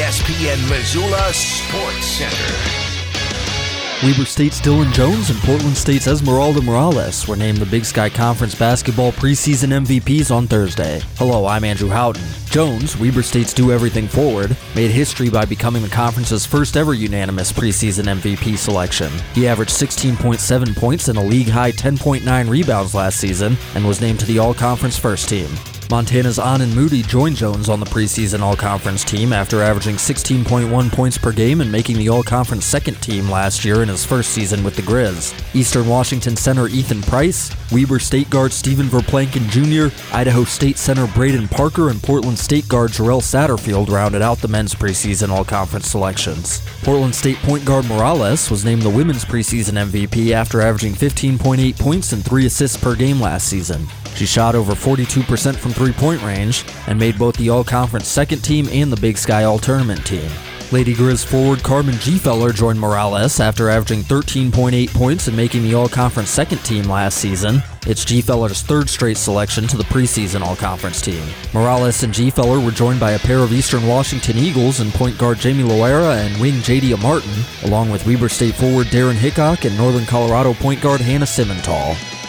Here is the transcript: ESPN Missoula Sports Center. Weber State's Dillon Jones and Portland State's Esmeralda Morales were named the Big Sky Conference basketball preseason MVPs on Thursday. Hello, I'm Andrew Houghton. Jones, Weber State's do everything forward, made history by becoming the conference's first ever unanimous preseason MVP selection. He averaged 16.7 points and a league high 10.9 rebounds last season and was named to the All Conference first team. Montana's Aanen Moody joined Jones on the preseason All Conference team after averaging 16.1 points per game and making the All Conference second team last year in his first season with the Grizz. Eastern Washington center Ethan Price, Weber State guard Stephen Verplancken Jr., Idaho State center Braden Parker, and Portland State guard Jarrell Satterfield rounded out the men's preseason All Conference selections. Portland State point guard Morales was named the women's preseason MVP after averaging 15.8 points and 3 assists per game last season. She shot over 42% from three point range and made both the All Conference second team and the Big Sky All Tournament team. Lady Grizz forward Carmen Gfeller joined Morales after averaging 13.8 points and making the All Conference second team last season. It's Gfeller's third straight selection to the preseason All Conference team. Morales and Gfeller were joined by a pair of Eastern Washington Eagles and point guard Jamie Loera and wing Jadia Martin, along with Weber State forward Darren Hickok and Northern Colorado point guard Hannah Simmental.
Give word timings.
ESPN 0.00 0.70
Missoula 0.70 1.30
Sports 1.34 2.06
Center. 2.06 2.54
Weber 4.02 4.24
State's 4.24 4.58
Dillon 4.58 4.90
Jones 4.94 5.28
and 5.28 5.38
Portland 5.40 5.76
State's 5.76 6.06
Esmeralda 6.06 6.62
Morales 6.62 7.28
were 7.28 7.36
named 7.36 7.58
the 7.58 7.66
Big 7.66 7.84
Sky 7.84 8.08
Conference 8.08 8.54
basketball 8.54 9.12
preseason 9.12 9.84
MVPs 9.84 10.34
on 10.34 10.46
Thursday. 10.46 11.02
Hello, 11.18 11.44
I'm 11.44 11.64
Andrew 11.64 11.90
Houghton. 11.90 12.24
Jones, 12.46 12.96
Weber 12.96 13.22
State's 13.22 13.52
do 13.52 13.72
everything 13.72 14.08
forward, 14.08 14.56
made 14.74 14.90
history 14.90 15.28
by 15.28 15.44
becoming 15.44 15.82
the 15.82 15.88
conference's 15.90 16.46
first 16.46 16.78
ever 16.78 16.94
unanimous 16.94 17.52
preseason 17.52 18.04
MVP 18.04 18.56
selection. 18.56 19.12
He 19.34 19.46
averaged 19.46 19.72
16.7 19.72 20.74
points 20.76 21.08
and 21.08 21.18
a 21.18 21.22
league 21.22 21.50
high 21.50 21.72
10.9 21.72 22.48
rebounds 22.48 22.94
last 22.94 23.20
season 23.20 23.54
and 23.74 23.86
was 23.86 24.00
named 24.00 24.20
to 24.20 24.26
the 24.26 24.38
All 24.38 24.54
Conference 24.54 24.96
first 24.96 25.28
team. 25.28 25.50
Montana's 25.90 26.38
Aanen 26.38 26.72
Moody 26.72 27.02
joined 27.02 27.34
Jones 27.34 27.68
on 27.68 27.80
the 27.80 27.86
preseason 27.86 28.42
All 28.42 28.54
Conference 28.54 29.02
team 29.02 29.32
after 29.32 29.60
averaging 29.60 29.96
16.1 29.96 30.92
points 30.92 31.18
per 31.18 31.32
game 31.32 31.60
and 31.60 31.72
making 31.72 31.98
the 31.98 32.08
All 32.08 32.22
Conference 32.22 32.64
second 32.64 32.94
team 33.02 33.28
last 33.28 33.64
year 33.64 33.82
in 33.82 33.88
his 33.88 34.04
first 34.04 34.30
season 34.30 34.62
with 34.62 34.76
the 34.76 34.82
Grizz. 34.82 35.34
Eastern 35.52 35.88
Washington 35.88 36.36
center 36.36 36.68
Ethan 36.68 37.02
Price, 37.02 37.50
Weber 37.72 37.98
State 37.98 38.30
guard 38.30 38.52
Stephen 38.52 38.86
Verplancken 38.86 39.48
Jr., 39.50 39.92
Idaho 40.14 40.44
State 40.44 40.78
center 40.78 41.08
Braden 41.08 41.48
Parker, 41.48 41.90
and 41.90 42.00
Portland 42.00 42.38
State 42.38 42.68
guard 42.68 42.92
Jarrell 42.92 43.20
Satterfield 43.20 43.88
rounded 43.88 44.22
out 44.22 44.38
the 44.38 44.46
men's 44.46 44.76
preseason 44.76 45.30
All 45.30 45.44
Conference 45.44 45.88
selections. 45.88 46.62
Portland 46.84 47.16
State 47.16 47.38
point 47.38 47.64
guard 47.64 47.84
Morales 47.86 48.48
was 48.48 48.64
named 48.64 48.82
the 48.82 48.90
women's 48.90 49.24
preseason 49.24 49.90
MVP 49.90 50.30
after 50.30 50.60
averaging 50.60 50.94
15.8 50.94 51.76
points 51.80 52.12
and 52.12 52.24
3 52.24 52.46
assists 52.46 52.76
per 52.76 52.94
game 52.94 53.20
last 53.20 53.48
season. 53.48 53.88
She 54.14 54.26
shot 54.26 54.54
over 54.54 54.72
42% 54.72 55.56
from 55.56 55.72
three 55.72 55.92
point 55.92 56.22
range 56.22 56.64
and 56.86 56.98
made 56.98 57.18
both 57.18 57.36
the 57.36 57.50
All 57.50 57.64
Conference 57.64 58.08
second 58.08 58.40
team 58.40 58.68
and 58.70 58.92
the 58.92 59.00
Big 59.00 59.18
Sky 59.18 59.44
All 59.44 59.58
Tournament 59.58 60.04
team. 60.06 60.30
Lady 60.72 60.94
Grizz 60.94 61.24
forward 61.24 61.64
Carmen 61.64 61.96
Gfeller 61.96 62.54
joined 62.54 62.78
Morales 62.78 63.40
after 63.40 63.68
averaging 63.68 64.02
13.8 64.02 64.94
points 64.94 65.26
and 65.26 65.36
making 65.36 65.64
the 65.64 65.74
All 65.74 65.88
Conference 65.88 66.30
second 66.30 66.58
team 66.58 66.84
last 66.84 67.18
season. 67.18 67.60
It's 67.88 68.04
Gfeller's 68.04 68.62
third 68.62 68.88
straight 68.88 69.16
selection 69.16 69.66
to 69.66 69.76
the 69.76 69.82
preseason 69.84 70.42
All 70.42 70.54
Conference 70.54 71.00
team. 71.00 71.26
Morales 71.52 72.04
and 72.04 72.14
Gfeller 72.14 72.64
were 72.64 72.70
joined 72.70 73.00
by 73.00 73.12
a 73.12 73.18
pair 73.18 73.40
of 73.40 73.52
Eastern 73.52 73.84
Washington 73.88 74.38
Eagles 74.38 74.78
and 74.78 74.92
point 74.92 75.18
guard 75.18 75.38
Jamie 75.38 75.64
Loera 75.64 76.24
and 76.24 76.40
wing 76.40 76.60
Jadia 76.60 77.00
Martin, 77.02 77.42
along 77.64 77.90
with 77.90 78.06
Weber 78.06 78.28
State 78.28 78.54
forward 78.54 78.86
Darren 78.88 79.14
Hickok 79.14 79.64
and 79.64 79.76
Northern 79.76 80.06
Colorado 80.06 80.54
point 80.54 80.80
guard 80.80 81.00
Hannah 81.00 81.26
Simmental. 81.26 82.19